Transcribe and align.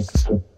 Thank 0.00 0.30
you. 0.30 0.49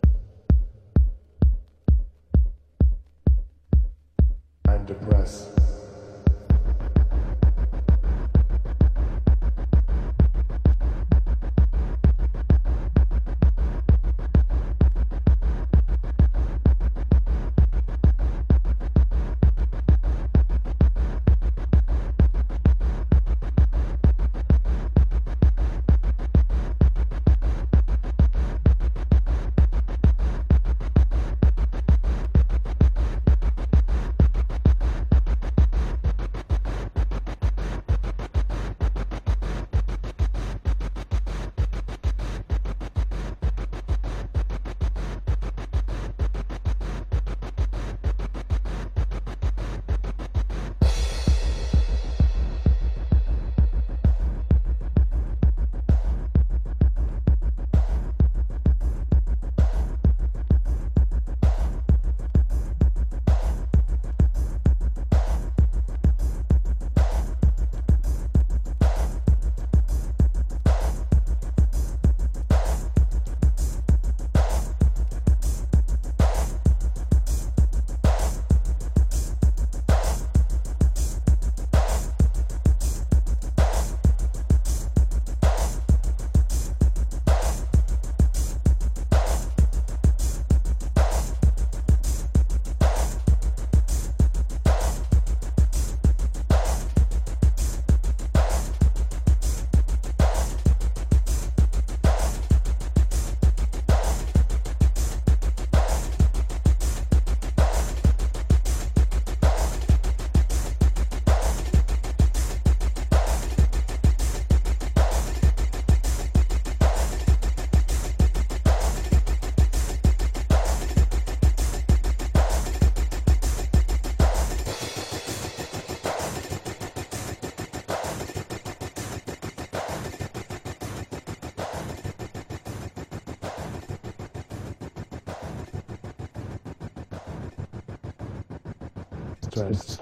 Stress. 139.70 139.98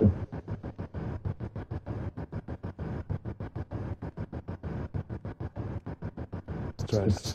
Stress. 6.81 7.35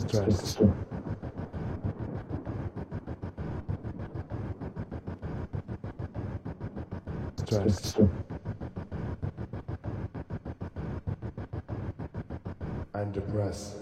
Stress. 0.00 0.58
Stress. 7.36 7.98
And 12.94 13.12
depressed. 13.12 13.81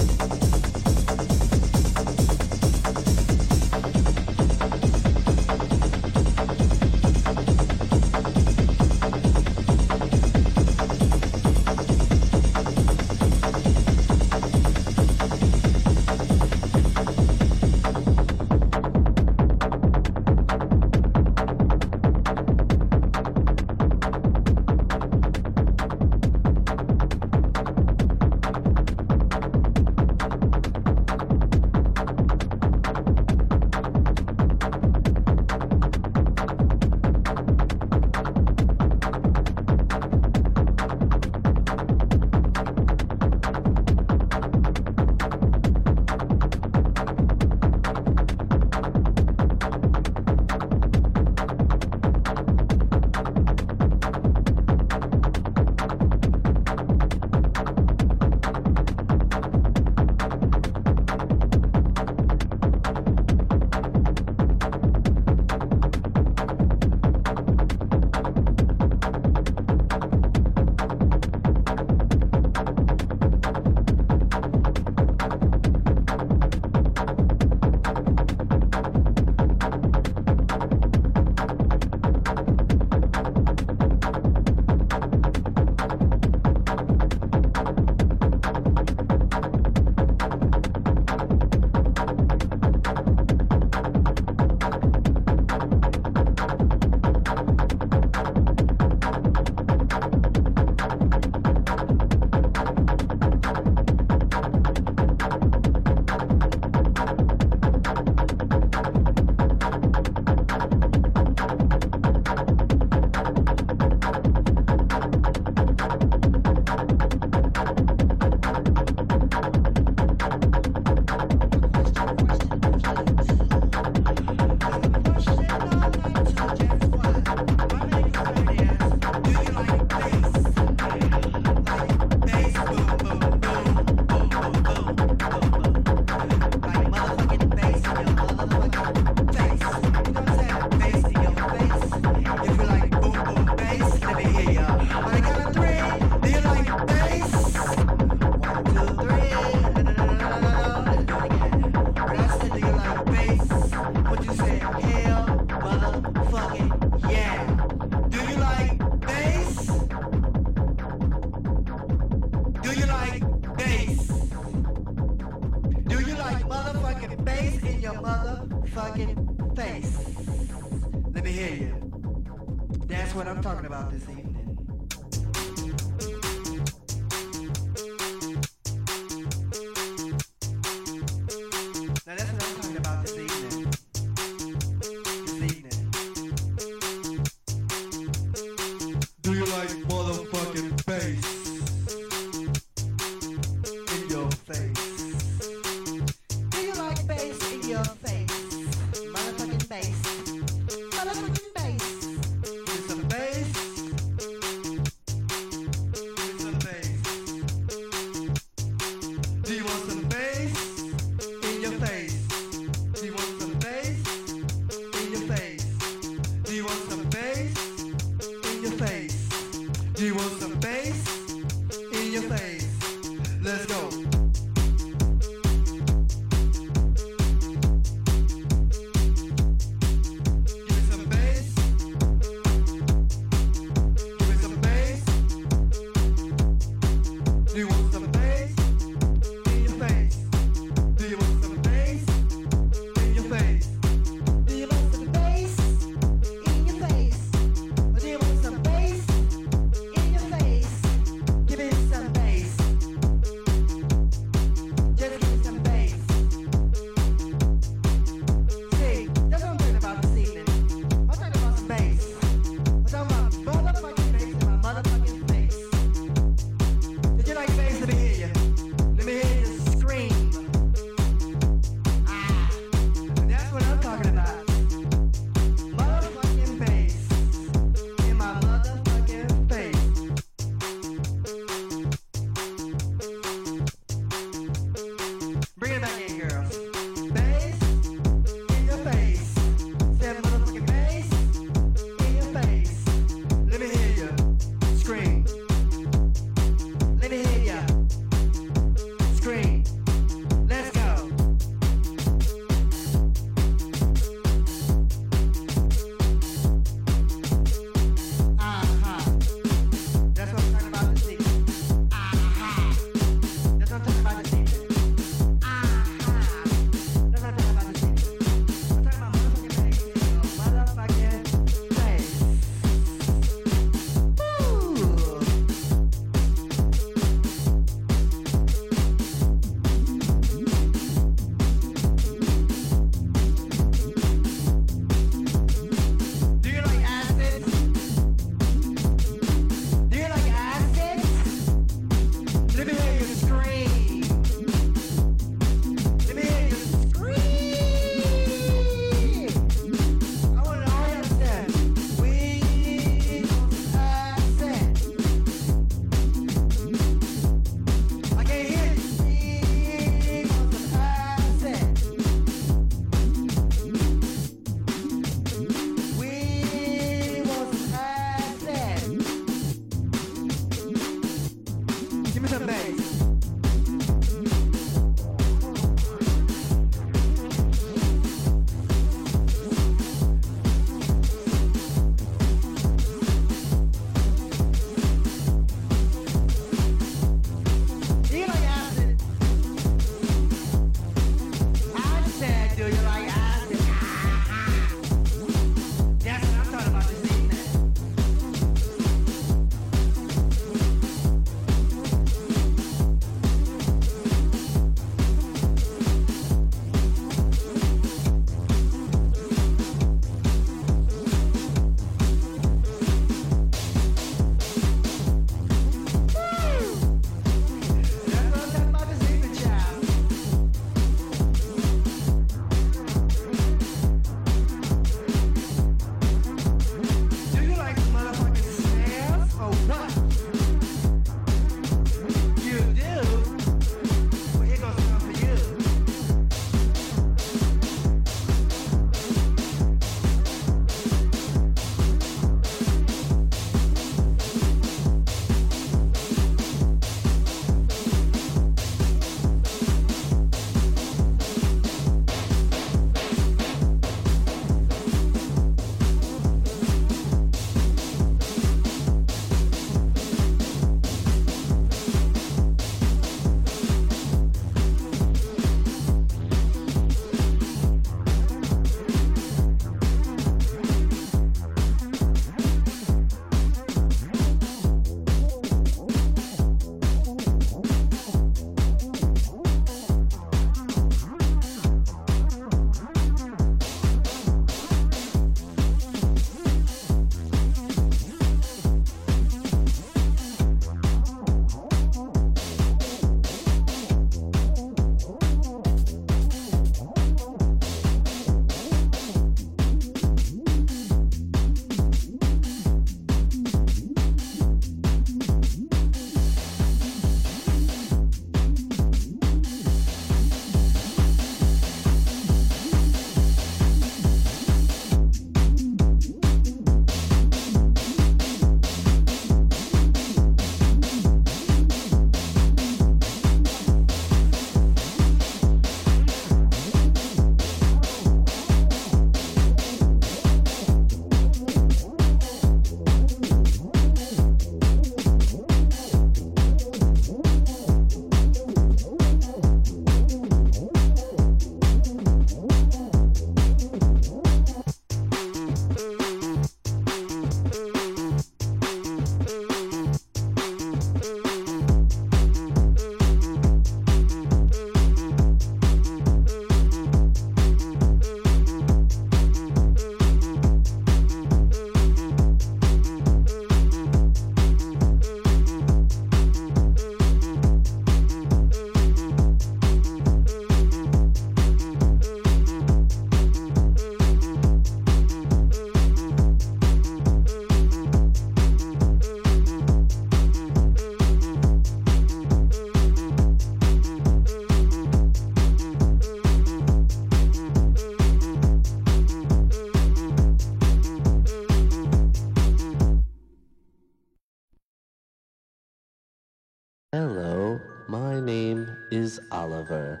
Hello, 596.98 597.60
my 597.88 598.20
name 598.20 598.74
is 598.90 599.20
Oliver, 599.30 600.00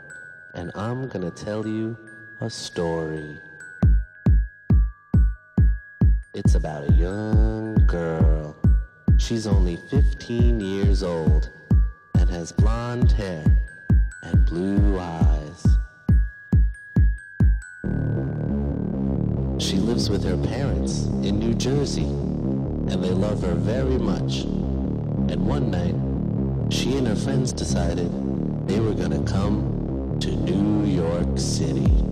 and 0.54 0.72
I'm 0.74 1.08
gonna 1.08 1.30
tell 1.30 1.66
you 1.66 1.94
a 2.40 2.48
story. 2.48 3.38
It's 6.32 6.54
about 6.54 6.88
a 6.88 6.92
young 6.94 7.74
girl. 7.86 8.56
She's 9.18 9.46
only 9.46 9.76
15 9.90 10.58
years 10.58 11.02
old 11.02 11.50
and 12.14 12.30
has 12.30 12.50
blonde 12.50 13.12
hair 13.12 13.44
and 14.22 14.46
blue 14.46 14.98
eyes. 14.98 15.66
She 19.58 19.76
lives 19.76 20.08
with 20.08 20.24
her 20.24 20.38
parents 20.38 21.04
in 21.22 21.38
New 21.38 21.52
Jersey, 21.52 22.08
and 22.88 23.04
they 23.04 23.12
love 23.12 23.42
her 23.42 23.54
very 23.54 23.98
much. 23.98 24.44
And 25.28 25.46
one 25.46 25.70
night, 25.70 25.94
she 26.70 26.96
and 26.96 27.06
her 27.06 27.16
friends 27.16 27.52
decided 27.52 28.10
they 28.66 28.80
were 28.80 28.94
going 28.94 29.10
to 29.10 29.32
come 29.32 30.18
to 30.20 30.30
New 30.30 30.84
York 30.84 31.38
City. 31.38 32.05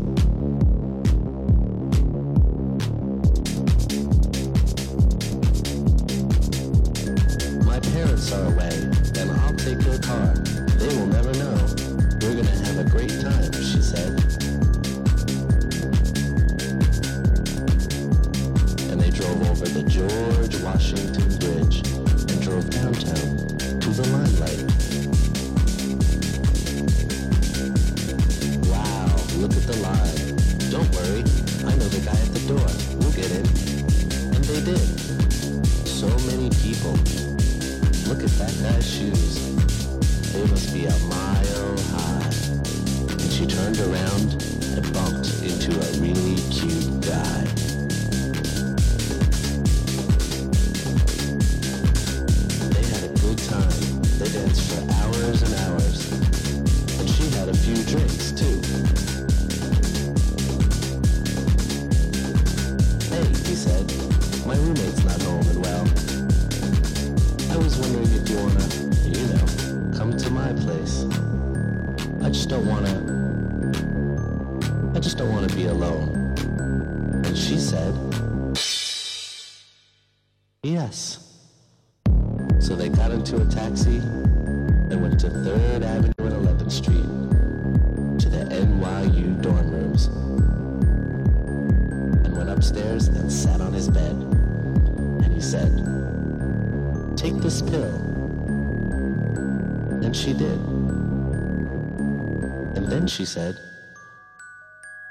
said, 103.35 103.59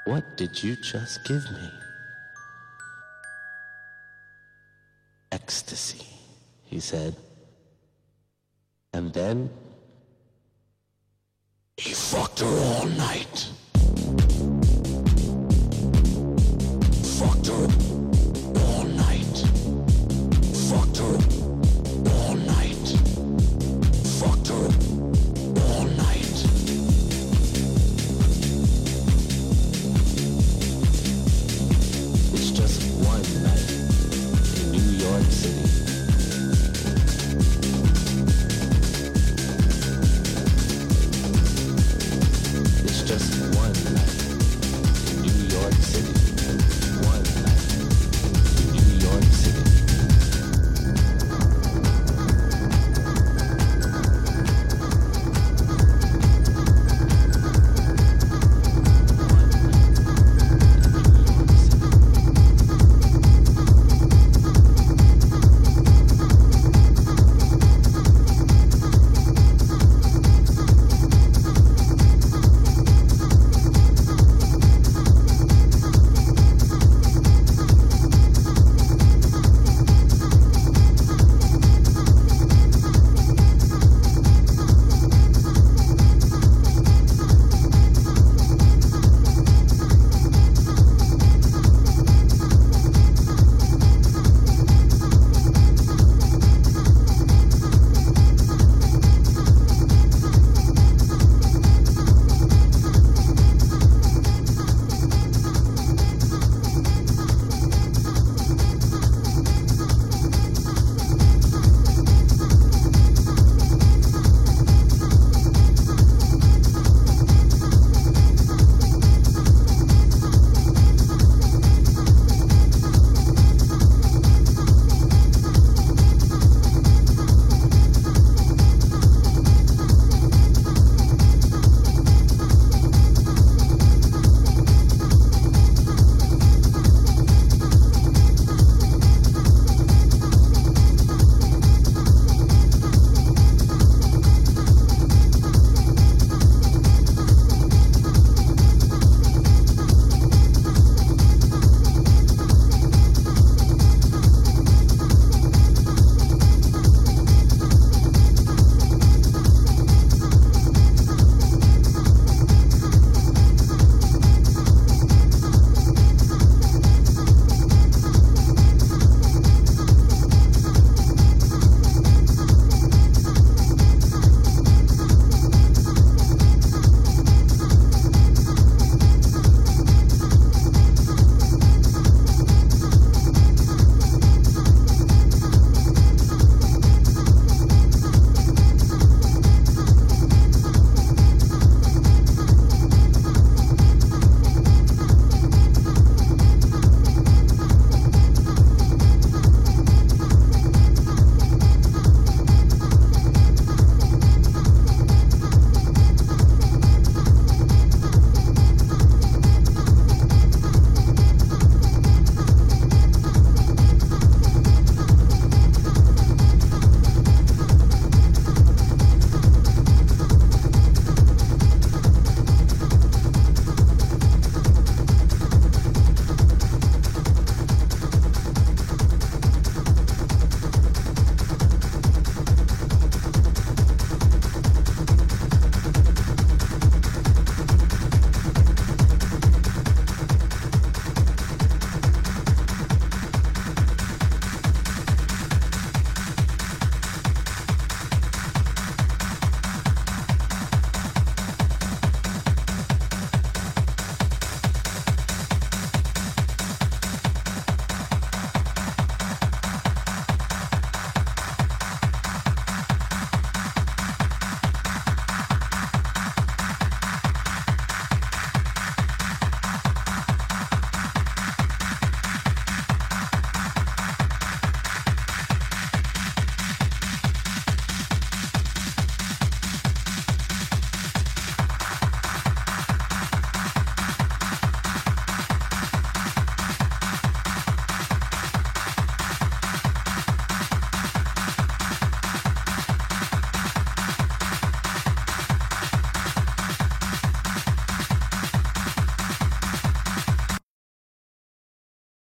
What 0.06 0.24
did 0.38 0.62
you 0.62 0.76
just 0.76 1.24
give 1.24 1.44
me? 1.52 1.83